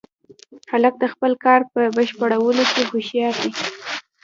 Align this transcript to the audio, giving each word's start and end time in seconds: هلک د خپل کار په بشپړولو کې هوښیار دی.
هلک 0.71 0.93
د 0.99 1.05
خپل 1.13 1.31
کار 1.45 1.61
په 1.71 1.81
بشپړولو 1.95 2.63
کې 2.73 2.81
هوښیار 2.91 3.35
دی. 3.43 3.51